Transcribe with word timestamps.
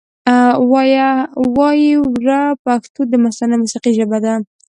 وایې 1.57 1.91
وره 2.15 2.41
پښتو 2.65 3.01
دمستانه 3.13 3.55
موسیقۍ 3.61 3.91
ژبه 3.99 4.17
ده 4.25 4.33